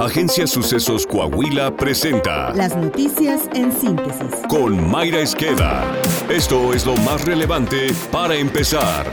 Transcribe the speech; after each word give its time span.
Agencia 0.00 0.46
Sucesos 0.46 1.06
Coahuila 1.06 1.76
presenta 1.76 2.54
Las 2.54 2.74
noticias 2.74 3.42
en 3.52 3.70
síntesis. 3.70 4.34
con 4.48 4.90
Mayra 4.90 5.20
Esqueda. 5.20 5.84
Esto 6.30 6.72
es 6.72 6.86
lo 6.86 6.96
más 6.96 7.22
relevante 7.26 7.88
para 8.10 8.34
empezar. 8.34 9.04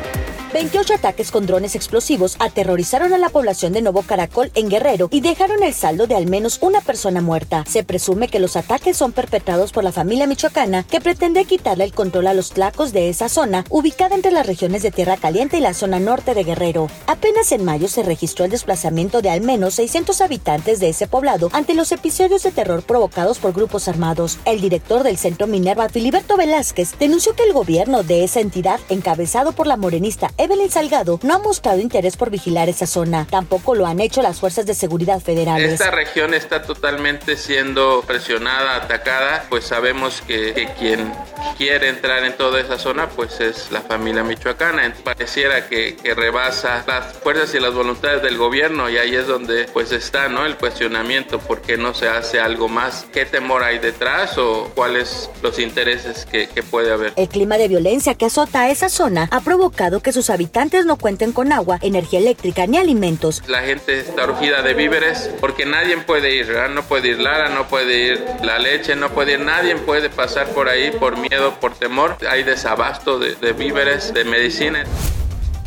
28 0.57 0.95
ataques 0.95 1.29
con 1.29 1.45
drones 1.45 1.75
explosivos 1.75 2.35
aterrorizaron 2.39 3.13
a 3.13 3.19
la 3.19 3.29
población 3.29 3.73
de 3.73 3.83
Nuevo 3.83 4.01
Caracol 4.01 4.49
en 4.55 4.69
Guerrero 4.69 5.07
y 5.11 5.21
dejaron 5.21 5.61
el 5.61 5.75
saldo 5.75 6.07
de 6.07 6.15
al 6.15 6.25
menos 6.25 6.57
una 6.61 6.81
persona 6.81 7.21
muerta. 7.21 7.63
Se 7.67 7.83
presume 7.83 8.27
que 8.27 8.39
los 8.39 8.55
ataques 8.55 8.97
son 8.97 9.11
perpetrados 9.11 9.71
por 9.71 9.83
la 9.83 9.91
familia 9.91 10.25
michoacana 10.25 10.81
que 10.81 10.99
pretende 10.99 11.45
quitarle 11.45 11.83
el 11.83 11.93
control 11.93 12.25
a 12.25 12.33
los 12.33 12.49
tlacos 12.49 12.91
de 12.91 13.09
esa 13.09 13.29
zona, 13.29 13.65
ubicada 13.69 14.15
entre 14.15 14.31
las 14.31 14.47
regiones 14.47 14.81
de 14.81 14.89
Tierra 14.89 15.17
Caliente 15.17 15.59
y 15.59 15.61
la 15.61 15.75
zona 15.75 15.99
norte 15.99 16.33
de 16.33 16.43
Guerrero. 16.43 16.89
Apenas 17.05 17.51
en 17.51 17.63
mayo 17.63 17.87
se 17.87 18.01
registró 18.01 18.43
el 18.45 18.49
desplazamiento 18.49 19.21
de 19.21 19.29
al 19.29 19.41
menos 19.41 19.75
600 19.75 20.21
habitantes 20.21 20.79
de 20.79 20.89
ese 20.89 21.05
poblado 21.05 21.51
ante 21.53 21.75
los 21.75 21.91
episodios 21.91 22.41
de 22.41 22.49
terror 22.49 22.81
provocados 22.81 23.37
por 23.37 23.53
grupos 23.53 23.87
armados. 23.87 24.39
El 24.45 24.59
director 24.59 25.03
del 25.03 25.19
centro 25.19 25.45
Minerva, 25.45 25.87
Filiberto 25.87 26.35
Velázquez, 26.35 26.97
denunció 26.97 27.35
que 27.35 27.43
el 27.43 27.53
gobierno 27.53 28.01
de 28.01 28.23
esa 28.23 28.39
entidad, 28.39 28.79
encabezado 28.89 29.51
por 29.51 29.67
la 29.67 29.77
morenista 29.77 30.31
Evelyn 30.47 30.71
Salgado, 30.71 31.19
no 31.23 31.33
ha 31.35 31.39
mostrado 31.39 31.81
interés 31.81 32.15
por 32.15 32.29
vigilar 32.29 32.69
esa 32.69 32.87
zona. 32.87 33.27
Tampoco 33.29 33.75
lo 33.75 33.85
han 33.85 33.99
hecho 33.99 34.21
las 34.21 34.39
fuerzas 34.39 34.65
de 34.65 34.75
seguridad 34.75 35.19
federales. 35.19 35.73
Esta 35.73 35.91
región 35.91 36.33
está 36.33 36.61
totalmente 36.61 37.35
siendo 37.35 38.01
presionada, 38.07 38.77
atacada, 38.77 39.45
pues 39.49 39.65
sabemos 39.65 40.21
que, 40.25 40.53
que 40.53 40.67
quien 40.79 41.11
quiere 41.57 41.89
entrar 41.89 42.23
en 42.23 42.37
toda 42.37 42.61
esa 42.61 42.79
zona 42.79 43.09
pues 43.09 43.41
es 43.41 43.73
la 43.73 43.81
familia 43.81 44.23
michoacana. 44.23 44.93
Pareciera 45.03 45.67
que, 45.67 45.97
que 45.97 46.13
rebasa 46.13 46.85
las 46.87 47.11
fuerzas 47.15 47.53
y 47.53 47.59
las 47.59 47.73
voluntades 47.73 48.21
del 48.21 48.37
gobierno 48.37 48.89
y 48.89 48.97
ahí 48.97 49.15
es 49.15 49.27
donde 49.27 49.65
pues 49.73 49.91
está 49.91 50.29
¿no? 50.29 50.45
el 50.45 50.55
cuestionamiento, 50.55 51.39
¿por 51.39 51.61
qué 51.61 51.75
no 51.75 51.93
se 51.93 52.07
hace 52.07 52.39
algo 52.39 52.69
más? 52.69 53.05
¿Qué 53.11 53.25
temor 53.25 53.63
hay 53.63 53.79
detrás 53.79 54.37
o 54.37 54.71
cuáles 54.73 55.29
los 55.41 55.59
intereses 55.59 56.25
que, 56.25 56.47
que 56.47 56.63
puede 56.63 56.93
haber? 56.93 57.11
El 57.17 57.27
clima 57.27 57.57
de 57.57 57.67
violencia 57.67 58.15
que 58.15 58.27
azota 58.27 58.61
a 58.61 58.69
esa 58.69 58.87
zona 58.87 59.27
ha 59.29 59.41
provocado 59.41 59.99
que 59.99 60.13
sus 60.13 60.26
habitantes 60.29 60.85
no 60.85 60.97
cuenten 60.97 61.31
con 61.31 61.51
agua, 61.51 61.79
energía 61.81 62.19
eléctrica 62.19 62.65
ni 62.67 62.77
alimentos. 62.77 63.43
La 63.47 63.61
gente 63.61 63.99
está 63.99 64.25
urgida 64.25 64.61
de 64.61 64.73
víveres 64.73 65.29
porque 65.39 65.65
nadie 65.65 65.97
puede 65.97 66.35
ir, 66.35 66.47
no 66.71 66.83
puede 66.83 67.09
ir 67.09 67.19
Lara, 67.19 67.49
no 67.49 67.67
puede 67.67 68.13
ir 68.13 68.25
la 68.43 68.59
leche, 68.59 68.95
no 68.95 69.09
puede 69.09 69.33
ir, 69.33 69.39
nadie 69.39 69.75
puede 69.75 70.09
pasar 70.09 70.47
por 70.49 70.69
ahí 70.69 70.91
por 70.91 71.17
miedo, 71.17 71.53
por 71.59 71.73
temor. 71.75 72.17
Hay 72.29 72.43
desabasto 72.43 73.19
de, 73.19 73.53
víveres, 73.53 74.13
de 74.13 74.23
medicina. 74.23 74.83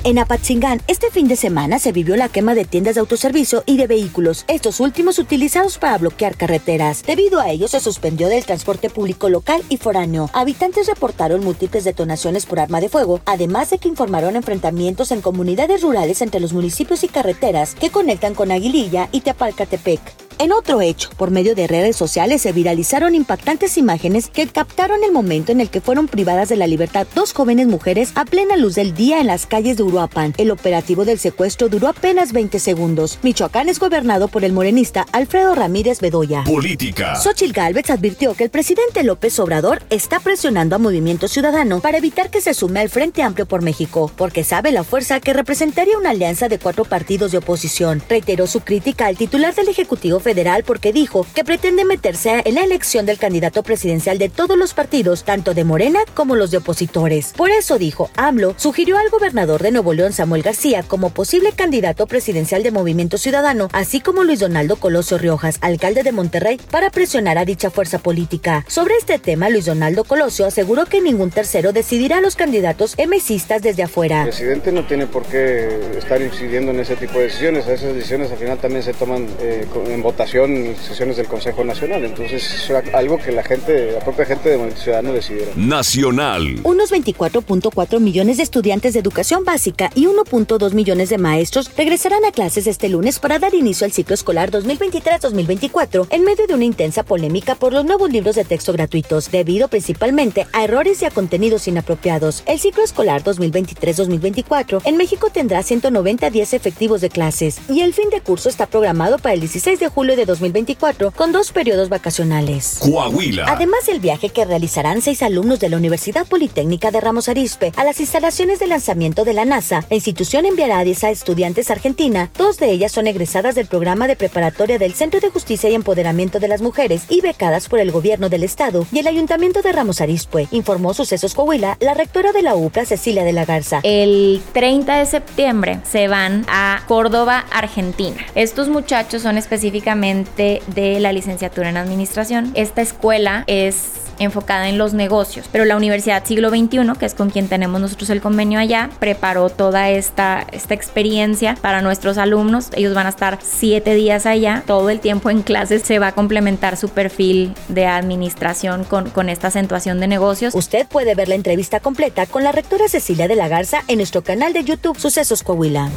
En 0.03 0.19
Apatzingán, 0.19 0.81
este 0.87 1.11
fin 1.11 1.29
de 1.29 1.37
semana 1.37 1.79
se 1.79 1.93
vivió 1.93 2.17
la 2.17 2.31
quema 2.31 2.55
de 2.55 2.65
tiendas 2.65 2.95
de 2.95 3.01
autoservicio 3.01 3.63
y 3.67 3.77
de 3.77 3.87
vehículos, 3.87 4.47
estos 4.49 4.81
últimos 4.81 5.19
utilizados 5.19 5.77
para 5.77 5.99
bloquear 5.99 6.39
carreteras. 6.39 7.03
Debido 7.03 7.39
a 7.39 7.51
ello, 7.51 7.69
se 7.69 7.81
suspendió 7.81 8.29
del 8.29 8.47
transporte 8.47 8.89
público 8.89 9.29
local 9.29 9.63
y 9.69 9.77
foráneo. 9.77 10.31
Habitantes 10.33 10.87
reportaron 10.87 11.45
múltiples 11.45 11.85
detonaciones 11.85 12.47
por 12.47 12.61
arma 12.61 12.81
de 12.81 12.89
fuego, 12.89 13.21
además 13.27 13.69
de 13.69 13.77
que 13.77 13.89
informaron 13.89 14.37
enfrentamientos 14.37 15.13
en 15.13 15.21
comunidades 15.21 15.83
rurales 15.83 16.23
entre 16.23 16.41
los 16.41 16.55
municipios 16.55 17.05
y 17.05 17.09
carreteras 17.09 17.75
que 17.75 17.91
conectan 17.91 18.35
con 18.35 18.53
Aguililla 18.53 19.11
y 19.13 19.21
Tepalcatepec. 19.21 20.30
En 20.41 20.53
otro 20.53 20.81
hecho, 20.81 21.11
por 21.19 21.31
medio 21.31 21.55
de 21.55 21.67
redes 21.67 21.97
sociales 21.97 22.41
se 22.41 22.53
viralizaron 22.53 23.15
impactantes 23.15 23.77
imágenes 23.77 24.31
que 24.31 24.47
captaron 24.47 25.05
el 25.05 25.13
momento 25.13 25.53
en 25.53 25.61
el 25.61 25.69
que 25.69 25.83
fueron 25.83 26.09
privadas 26.09 26.49
de 26.49 26.57
la 26.57 26.67
libertad 26.67 27.07
dos 27.15 27.35
jóvenes 27.35 27.67
mujeres 27.67 28.13
a 28.15 28.25
plena 28.25 28.57
luz 28.57 28.75
del 28.75 28.95
día 28.95 29.21
en 29.21 29.27
las 29.27 29.45
calles 29.45 29.77
de 29.77 29.83
Uruapan. 29.83 30.33
El 30.39 30.51
operativo 30.51 31.05
del 31.05 31.19
secuestro 31.19 31.69
duró 31.69 31.89
apenas 31.89 32.33
20 32.33 32.59
segundos. 32.59 33.19
Michoacán 33.21 33.69
es 33.69 33.79
gobernado 33.79 34.29
por 34.29 34.43
el 34.43 34.55
morenista 34.55 35.05
Alfredo 35.13 35.55
Ramírez 35.55 36.01
Bedoya. 36.01 36.45
Política. 36.45 37.17
Xochitl 37.17 37.53
Gálvez 37.53 37.91
advirtió 37.91 38.33
que 38.33 38.45
el 38.45 38.51
presidente 38.51 39.03
López 39.03 39.39
Obrador 39.41 39.83
está 39.91 40.21
presionando 40.21 40.75
a 40.75 40.79
Movimiento 40.79 41.29
Ciudadano 41.29 41.81
para 41.81 41.99
evitar 41.99 42.31
que 42.31 42.41
se 42.41 42.55
sume 42.55 42.81
al 42.81 42.89
Frente 42.89 43.23
Amplio 43.23 43.45
por 43.45 43.61
México, 43.61 44.11
porque 44.17 44.43
sabe 44.43 44.73
la 44.73 44.85
fuerza 44.85 45.21
que 45.21 45.35
representaría 45.35 45.99
una 45.99 46.11
alianza 46.11 46.49
de 46.49 46.59
cuatro 46.59 46.87
partidos 46.87 47.31
de 47.31 47.37
oposición. 47.37 48.03
Reiteró 48.09 48.47
su 48.47 48.61
crítica 48.61 49.05
al 49.05 49.19
titular 49.19 49.55
del 49.55 49.69
Ejecutivo 49.69 50.19
Federal 50.19 50.30
porque 50.65 50.93
dijo 50.93 51.27
que 51.35 51.45
pretende 51.45 51.85
meterse 51.85 52.43
en 52.45 52.55
la 52.55 52.63
elección 52.63 53.05
del 53.05 53.19
candidato 53.19 53.63
presidencial 53.63 54.17
de 54.19 54.29
todos 54.29 54.57
los 54.57 54.75
partidos, 54.75 55.25
tanto 55.25 55.55
de 55.55 55.65
Morena 55.65 56.01
como 56.15 56.37
los 56.37 56.51
de 56.51 56.59
opositores. 56.59 57.33
Por 57.37 57.51
eso 57.51 57.79
dijo, 57.79 58.11
AMLO 58.17 58.55
sugirió 58.57 58.97
al 58.97 59.11
gobernador 59.11 59.63
de 59.63 59.73
Nuevo 59.73 59.93
León, 59.93 60.13
Samuel 60.13 60.43
García, 60.43 60.85
como 60.87 61.11
posible 61.11 61.53
candidato 61.53 62.07
presidencial 62.07 62.63
de 62.63 62.71
Movimiento 62.71 63.19
Ciudadano, 63.19 63.69
así 63.73 64.01
como 64.01 64.23
Luis 64.23 64.39
Donaldo 64.39 64.77
Colosio 64.77 65.19
Riojas, 65.19 65.59
alcalde 65.63 66.05
de 66.05 66.13
Monterrey, 66.13 66.61
para 66.71 66.91
presionar 66.91 67.37
a 67.37 67.45
dicha 67.45 67.71
fuerza 67.71 67.99
política. 67.99 68.65
Sobre 68.69 68.95
este 68.97 69.19
tema, 69.19 69.51
Luis 69.51 69.67
Donaldo 69.67 70.05
Colosio 70.05 70.47
aseguró 70.47 70.87
que 70.87 71.01
ningún 71.01 71.31
tercero 71.31 71.73
decidirá 71.73 72.19
a 72.19 72.21
los 72.21 72.37
candidatos 72.37 72.95
emesistas 72.99 73.63
desde 73.63 73.83
afuera. 73.83 74.23
El 74.23 74.29
presidente 74.29 74.71
no 74.71 74.87
tiene 74.87 75.07
por 75.07 75.25
qué 75.27 75.99
estar 75.99 76.23
incidiendo 76.23 76.71
en 76.71 76.81
ese 76.81 76.95
tipo 76.97 77.19
de 77.19 77.25
decisiones. 77.25 77.67
Esas 77.67 77.95
decisiones 77.95 78.31
al 78.31 78.39
final 78.39 78.59
también 78.59 78.83
se 78.85 78.95
toman 78.95 79.27
eh, 79.41 79.67
en 79.89 80.03
votación 80.03 80.20
en 80.21 80.77
sesiones 80.77 81.17
del 81.17 81.27
Consejo 81.27 81.65
Nacional. 81.65 82.05
Entonces 82.05 82.43
es 82.45 82.71
algo 82.95 83.19
que 83.19 83.33
la 83.33 83.43
gente, 83.43 83.93
la 83.93 84.01
propia 84.01 84.27
gente 84.27 84.51
de 84.51 84.57
Movimiento 84.57 84.83
Ciudadano 84.83 85.13
decidiera. 85.15 85.51
Nacional. 85.57 86.61
Unos 86.63 86.93
24.4 86.93 88.01
millones 88.01 88.37
de 88.37 88.43
estudiantes 88.43 88.93
de 88.93 89.01
educación 89.01 89.45
básica 89.45 89.91
y 89.95 90.07
1.2 90.07 90.75
millones 90.75 91.09
de 91.09 91.17
maestros 91.17 91.71
regresarán 91.75 92.25
a 92.27 92.33
clases 92.33 92.67
este 92.67 92.91
lunes 92.91 93.19
para 93.19 93.39
dar 93.39 93.55
inicio 93.55 93.87
al 93.87 93.93
ciclo 93.93 94.15
escolar 94.15 94.51
2023-2024 94.51 96.09
en 96.11 96.25
medio 96.25 96.47
de 96.47 96.55
una 96.55 96.65
intensa 96.65 97.03
polémica 97.03 97.55
por 97.55 97.73
los 97.73 97.87
nuevos 97.87 98.11
libros 98.11 98.37
de 98.37 98.45
texto 98.45 98.73
gratuitos, 98.73 99.31
debido 99.31 99.69
principalmente 99.69 100.47
a 100.53 100.65
errores 100.65 101.01
y 101.01 101.07
a 101.07 101.11
contenidos 101.11 101.67
inapropiados. 101.67 102.43
El 102.47 102.61
ciclo 102.61 102.85
escolar 102.85 103.25
2023-2024 103.25 104.83
en 104.85 104.97
México 104.99 105.31
tendrá 105.33 105.63
190 105.63 106.29
días 106.29 106.53
efectivos 106.53 107.01
de 107.01 107.09
clases 107.09 107.59
y 107.71 107.81
el 107.81 107.95
fin 107.95 108.11
de 108.11 108.21
curso 108.21 108.51
está 108.51 108.67
programado 108.67 109.19
para 109.19 109.33
el 109.33 109.41
16 109.41 109.81
de 109.81 109.89
julio 109.89 110.00
de 110.01 110.25
2024 110.25 111.11
con 111.11 111.31
dos 111.31 111.53
periodos 111.53 111.91
vacacionales. 111.91 112.79
Coahuila. 112.81 113.45
Además 113.47 113.85
del 113.87 114.01
viaje 114.01 114.31
que 114.31 114.47
realizarán 114.47 115.03
seis 115.03 115.23
alumnos 115.23 115.61
de 115.61 115.69
la 115.69 115.77
Universidad 115.77 116.27
Politécnica 116.27 116.91
de 116.91 117.01
Ramos 117.01 117.29
Arizpe 117.29 117.73
a 117.77 117.85
las 117.85 118.01
instalaciones 118.01 118.59
de 118.59 118.67
lanzamiento 118.67 119.25
de 119.25 119.35
la 119.35 119.45
NASA, 119.45 119.85
la 119.91 119.97
institución 119.97 120.47
enviará 120.47 120.79
a 120.79 120.85
10 120.85 121.05
estudiantes 121.05 121.71
argentina, 121.71 122.31
dos 122.39 122.57
de 122.57 122.71
ellas 122.71 122.93
son 122.93 123.09
egresadas 123.09 123.55
del 123.55 123.67
programa 123.67 124.09
de 124.09 124.17
preparatoria 124.17 124.79
del 124.79 124.95
Centro 124.95 125.21
de 125.21 125.29
Justicia 125.29 125.69
y 125.69 125.75
Empoderamiento 125.75 126.41
de 126.41 126.49
las 126.49 126.63
Mujeres 126.63 127.03
y 127.11 127.21
becadas 127.21 127.69
por 127.69 127.79
el 127.79 127.93
gobierno 127.93 128.31
del 128.31 128.43
estado 128.43 128.87
y 128.93 129.01
el 129.01 129.07
Ayuntamiento 129.07 129.61
de 129.61 129.73
Ramos 129.73 130.01
Arizpe, 130.01 130.49
informó 130.51 130.95
Sucesos 130.95 131.35
Coahuila 131.35 131.77
la 131.81 131.93
rectora 131.93 132.33
de 132.33 132.41
la 132.41 132.55
UPLA 132.55 132.87
Cecilia 132.87 133.23
de 133.23 133.35
la 133.35 133.45
Garza. 133.45 133.81
El 133.83 134.41
30 134.55 134.97
de 134.97 135.05
septiembre 135.05 135.81
se 135.85 136.09
van 136.09 136.47
a 136.49 136.85
Córdoba, 136.89 137.45
Argentina. 137.51 138.17
Estos 138.35 138.71
muchachos 138.71 139.21
son 139.21 139.37
específicamente 139.37 139.90
de 139.97 140.99
la 141.01 141.13
licenciatura 141.13 141.69
en 141.69 141.77
administración. 141.77 142.53
Esta 142.55 142.83
escuela 142.83 143.45
es 143.47 143.93
enfocada 144.21 144.69
en 144.69 144.79
los 144.79 144.93
negocios, 144.93 145.47
pero 145.51 145.65
la 145.65 145.77
Universidad 145.77 146.25
Siglo 146.25 146.51
XXI, 146.51 146.93
que 146.99 147.07
es 147.07 147.15
con 147.15 147.31
quien 147.31 147.49
tenemos 147.49 147.81
nosotros 147.81 148.11
el 148.11 148.21
convenio 148.21 148.61
allá, 148.61 148.91
preparó 149.01 149.49
toda 149.49 149.89
esta, 149.91 150.47
esta 150.53 150.75
experiencia 150.75 151.57
para 151.61 151.81
nuestros 151.81 152.19
alumnos. 152.19 152.69
Ellos 152.75 152.95
van 152.95 153.07
a 153.07 153.11
estar 153.11 153.39
siete 153.43 153.95
días 153.95 154.27
allá, 154.27 154.63
todo 154.67 154.91
el 154.91 155.01
tiempo 155.01 155.31
en 155.31 155.43
clases 155.43 155.83
se 155.83 155.99
va 155.99 156.09
a 156.09 156.13
complementar 156.13 156.77
su 156.77 156.91
perfil 156.91 157.55
de 157.69 157.87
administración 157.87 158.85
con, 158.85 159.09
con 159.11 159.29
esta 159.29 159.49
acentuación 159.49 159.99
de 160.01 160.07
negocios. 160.07 160.55
Usted 160.55 160.87
puede 160.87 161.15
ver 161.15 161.29
la 161.29 161.35
entrevista 161.35 161.81
completa 161.81 162.27
con 162.27 162.45
la 162.45 162.53
rectora 162.53 162.89
Cecilia 162.89 163.27
de 163.27 163.37
la 163.37 163.49
Garza 163.49 163.83
en 163.89 163.97
nuestro 163.97 164.23
canal 164.23 164.53
de 164.53 164.65
YouTube 164.65 164.99
Sucesos 164.99 165.43
Coahuila. 165.43 165.89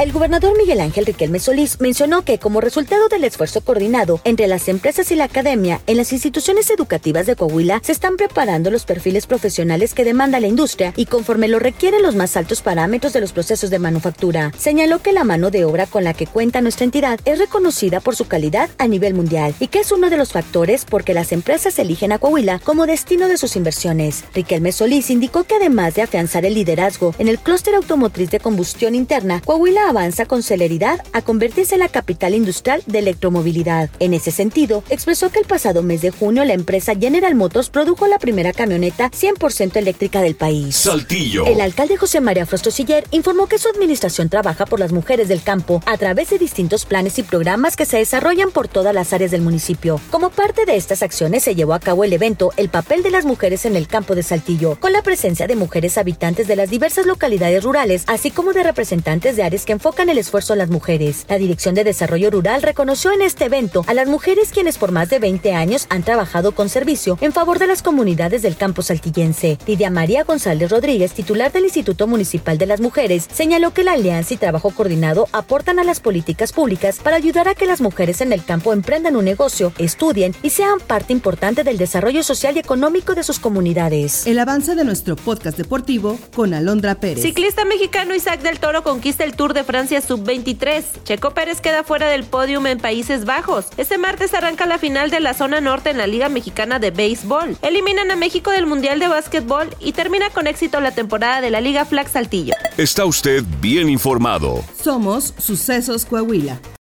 El 0.00 0.12
gobernador 0.12 0.56
Miguel 0.56 0.80
Ángel 0.80 1.04
Riquelme 1.04 1.40
Solís 1.40 1.78
mencionó 1.78 2.24
que 2.24 2.38
como 2.38 2.62
resultado 2.62 3.10
del 3.10 3.22
esfuerzo 3.22 3.60
coordinado 3.60 4.18
entre 4.24 4.46
las 4.46 4.66
empresas 4.68 5.12
y 5.12 5.14
la 5.14 5.24
academia 5.24 5.82
en 5.86 5.98
las 5.98 6.14
instituciones 6.14 6.70
educativas 6.70 7.26
de 7.26 7.36
Coahuila 7.36 7.82
se 7.84 7.92
están 7.92 8.16
preparando 8.16 8.70
los 8.70 8.86
perfiles 8.86 9.26
profesionales 9.26 9.92
que 9.92 10.06
demanda 10.06 10.40
la 10.40 10.46
industria 10.46 10.94
y 10.96 11.04
conforme 11.04 11.48
lo 11.48 11.58
requieren 11.58 12.00
los 12.00 12.16
más 12.16 12.38
altos 12.38 12.62
parámetros 12.62 13.12
de 13.12 13.20
los 13.20 13.32
procesos 13.32 13.68
de 13.68 13.78
manufactura. 13.78 14.52
Señaló 14.56 15.02
que 15.02 15.12
la 15.12 15.22
mano 15.22 15.50
de 15.50 15.66
obra 15.66 15.84
con 15.84 16.02
la 16.02 16.14
que 16.14 16.26
cuenta 16.26 16.62
nuestra 16.62 16.84
entidad 16.84 17.20
es 17.26 17.38
reconocida 17.38 18.00
por 18.00 18.16
su 18.16 18.26
calidad 18.26 18.70
a 18.78 18.88
nivel 18.88 19.12
mundial 19.12 19.54
y 19.60 19.66
que 19.66 19.80
es 19.80 19.92
uno 19.92 20.08
de 20.08 20.16
los 20.16 20.32
factores 20.32 20.86
porque 20.86 21.12
las 21.12 21.30
empresas 21.30 21.78
eligen 21.78 22.12
a 22.12 22.18
Coahuila 22.18 22.58
como 22.60 22.86
destino 22.86 23.28
de 23.28 23.36
sus 23.36 23.54
inversiones. 23.54 24.24
Riquelme 24.32 24.72
Solís 24.72 25.10
indicó 25.10 25.44
que 25.44 25.56
además 25.56 25.94
de 25.94 26.00
afianzar 26.00 26.46
el 26.46 26.54
liderazgo 26.54 27.14
en 27.18 27.28
el 27.28 27.38
clúster 27.38 27.74
automotriz 27.74 28.30
de 28.30 28.40
combustión 28.40 28.94
interna, 28.94 29.42
Coahuila 29.44 29.89
avanza 29.90 30.24
con 30.24 30.42
celeridad 30.42 31.02
a 31.12 31.22
convertirse 31.22 31.74
en 31.74 31.80
la 31.80 31.88
capital 31.88 32.34
industrial 32.34 32.82
de 32.86 33.00
electromovilidad. 33.00 33.90
En 33.98 34.14
ese 34.14 34.30
sentido, 34.30 34.82
expresó 34.88 35.30
que 35.30 35.40
el 35.40 35.46
pasado 35.46 35.82
mes 35.82 36.00
de 36.00 36.10
junio 36.10 36.44
la 36.44 36.54
empresa 36.54 36.94
General 36.94 37.34
Motors 37.34 37.70
produjo 37.70 38.06
la 38.06 38.18
primera 38.18 38.52
camioneta 38.52 39.10
100% 39.10 39.76
eléctrica 39.76 40.22
del 40.22 40.36
país. 40.36 40.76
Saltillo. 40.76 41.44
El 41.46 41.60
alcalde 41.60 41.96
José 41.96 42.20
María 42.20 42.46
Frostosiller 42.46 43.04
informó 43.10 43.46
que 43.46 43.58
su 43.58 43.68
administración 43.68 44.28
trabaja 44.28 44.64
por 44.64 44.80
las 44.80 44.92
mujeres 44.92 45.28
del 45.28 45.42
campo 45.42 45.82
a 45.86 45.96
través 45.96 46.30
de 46.30 46.38
distintos 46.38 46.84
planes 46.84 47.18
y 47.18 47.22
programas 47.22 47.76
que 47.76 47.84
se 47.84 47.98
desarrollan 47.98 48.50
por 48.50 48.68
todas 48.68 48.94
las 48.94 49.12
áreas 49.12 49.30
del 49.30 49.42
municipio. 49.42 50.00
Como 50.10 50.30
parte 50.30 50.64
de 50.66 50.76
estas 50.76 51.02
acciones 51.02 51.42
se 51.42 51.54
llevó 51.54 51.74
a 51.74 51.80
cabo 51.80 52.04
el 52.04 52.12
evento 52.12 52.52
El 52.56 52.68
papel 52.68 53.02
de 53.02 53.10
las 53.10 53.24
mujeres 53.24 53.64
en 53.64 53.76
el 53.76 53.88
campo 53.88 54.14
de 54.14 54.22
Saltillo, 54.22 54.78
con 54.78 54.92
la 54.92 55.02
presencia 55.02 55.46
de 55.46 55.56
mujeres 55.56 55.98
habitantes 55.98 56.46
de 56.46 56.56
las 56.56 56.70
diversas 56.70 57.06
localidades 57.06 57.64
rurales, 57.64 58.04
así 58.06 58.30
como 58.30 58.52
de 58.52 58.62
representantes 58.62 59.36
de 59.36 59.42
áreas 59.42 59.64
que 59.64 59.72
enfocan 59.80 60.10
el 60.10 60.18
esfuerzo 60.18 60.52
a 60.52 60.56
las 60.56 60.68
mujeres. 60.68 61.24
La 61.30 61.38
Dirección 61.38 61.74
de 61.74 61.84
Desarrollo 61.84 62.30
Rural 62.30 62.60
reconoció 62.60 63.12
en 63.12 63.22
este 63.22 63.46
evento 63.46 63.82
a 63.86 63.94
las 63.94 64.08
mujeres 64.08 64.50
quienes 64.52 64.76
por 64.76 64.92
más 64.92 65.08
de 65.08 65.18
20 65.18 65.54
años 65.54 65.86
han 65.88 66.02
trabajado 66.02 66.52
con 66.52 66.68
servicio 66.68 67.16
en 67.22 67.32
favor 67.32 67.58
de 67.58 67.66
las 67.66 67.80
comunidades 67.80 68.42
del 68.42 68.58
campo 68.58 68.82
saltillense. 68.82 69.56
Lidia 69.66 69.88
María 69.88 70.24
González 70.24 70.70
Rodríguez, 70.70 71.14
titular 71.14 71.50
del 71.50 71.64
Instituto 71.64 72.06
Municipal 72.06 72.58
de 72.58 72.66
las 72.66 72.82
Mujeres, 72.82 73.26
señaló 73.32 73.72
que 73.72 73.82
la 73.82 73.94
alianza 73.94 74.34
y 74.34 74.36
trabajo 74.36 74.68
coordinado 74.68 75.28
aportan 75.32 75.78
a 75.78 75.84
las 75.84 76.00
políticas 76.00 76.52
públicas 76.52 76.98
para 77.02 77.16
ayudar 77.16 77.48
a 77.48 77.54
que 77.54 77.64
las 77.64 77.80
mujeres 77.80 78.20
en 78.20 78.34
el 78.34 78.44
campo 78.44 78.74
emprendan 78.74 79.16
un 79.16 79.24
negocio, 79.24 79.72
estudien 79.78 80.34
y 80.42 80.50
sean 80.50 80.80
parte 80.80 81.14
importante 81.14 81.64
del 81.64 81.78
desarrollo 81.78 82.22
social 82.22 82.54
y 82.54 82.58
económico 82.58 83.14
de 83.14 83.22
sus 83.22 83.38
comunidades. 83.38 84.26
El 84.26 84.40
avance 84.40 84.74
de 84.74 84.84
nuestro 84.84 85.16
podcast 85.16 85.56
deportivo 85.56 86.18
con 86.36 86.52
Alondra 86.52 86.96
Pérez. 86.96 87.22
Ciclista 87.22 87.64
mexicano 87.64 88.14
Isaac 88.14 88.42
del 88.42 88.58
Toro 88.58 88.82
conquista 88.82 89.24
el 89.24 89.34
Tour 89.34 89.54
de 89.54 89.69
Francia 89.70 90.00
Sub-23. 90.00 91.04
Checo 91.04 91.30
Pérez 91.30 91.60
queda 91.60 91.84
fuera 91.84 92.08
del 92.08 92.24
podium 92.24 92.66
en 92.66 92.78
Países 92.78 93.24
Bajos. 93.24 93.66
Este 93.76 93.98
martes 93.98 94.34
arranca 94.34 94.66
la 94.66 94.78
final 94.78 95.10
de 95.10 95.20
la 95.20 95.32
zona 95.32 95.60
norte 95.60 95.90
en 95.90 95.98
la 95.98 96.08
Liga 96.08 96.28
Mexicana 96.28 96.80
de 96.80 96.90
Béisbol. 96.90 97.56
Eliminan 97.62 98.10
a 98.10 98.16
México 98.16 98.50
del 98.50 98.66
Mundial 98.66 98.98
de 98.98 99.06
Básquetbol 99.06 99.68
y 99.78 99.92
termina 99.92 100.28
con 100.30 100.48
éxito 100.48 100.80
la 100.80 100.90
temporada 100.90 101.40
de 101.40 101.50
la 101.50 101.60
Liga 101.60 101.84
Flag 101.84 102.08
Saltillo. 102.08 102.54
Está 102.78 103.04
usted 103.04 103.44
bien 103.60 103.88
informado. 103.88 104.64
Somos 104.82 105.34
Sucesos 105.38 106.04
Coahuila. 106.04 106.60